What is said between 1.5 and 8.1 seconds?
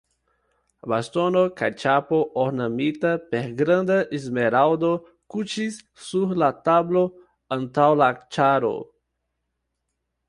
kaj ĉapo, ornamita per granda smeraldo, kuŝis sur la tablo antaŭ